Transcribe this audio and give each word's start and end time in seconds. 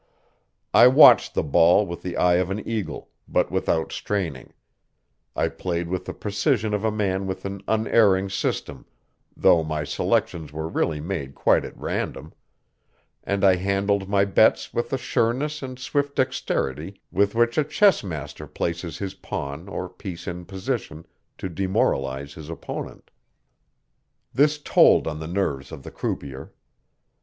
I 0.73 0.87
watched 0.87 1.35
the 1.35 1.43
ball 1.43 1.85
with 1.85 2.01
the 2.01 2.17
eye 2.17 2.37
of 2.37 2.49
an 2.49 2.67
eagle, 2.67 3.09
but 3.27 3.51
without 3.51 3.91
straining; 3.91 4.51
I 5.35 5.47
played 5.47 5.89
with 5.89 6.05
the 6.05 6.13
precision 6.15 6.73
of 6.73 6.83
a 6.83 6.89
man 6.89 7.27
with 7.27 7.45
an 7.45 7.61
unerring 7.67 8.27
system, 8.31 8.87
though 9.37 9.63
my 9.63 9.83
selections 9.83 10.51
were 10.51 10.67
really 10.67 10.99
made 10.99 11.35
quite 11.35 11.63
at 11.63 11.77
random; 11.77 12.33
and 13.23 13.43
I 13.45 13.57
handled 13.57 14.09
my 14.09 14.25
bets 14.25 14.73
with 14.73 14.89
the 14.89 14.97
sureness 14.97 15.61
and 15.61 15.77
swift 15.77 16.15
dexterity 16.15 16.99
with 17.11 17.35
which 17.35 17.59
a 17.59 17.63
chess 17.63 18.03
master 18.03 18.47
places 18.47 18.97
his 18.97 19.13
pawn 19.13 19.67
or 19.69 19.87
piece 19.87 20.27
in 20.27 20.45
position 20.45 21.05
to 21.37 21.47
demoralize 21.47 22.33
his 22.33 22.49
opponent. 22.49 23.11
This 24.33 24.57
told 24.57 25.05
on 25.05 25.19
the 25.19 25.27
nerves 25.27 25.71
of 25.71 25.83
the 25.83 25.91
croupier. 25.91 26.53